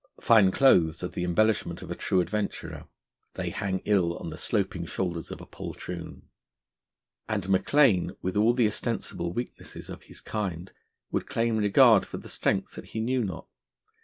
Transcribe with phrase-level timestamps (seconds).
[0.19, 2.87] Fine clothes are the embellishment of a true adventurer;
[3.35, 6.23] they hang ill on the sloping shoulders of a poltroon.
[7.29, 10.73] And Maclaine, with all the ostensible weaknesses of his kind,
[11.11, 13.45] would claim regard for the strength that he knew not.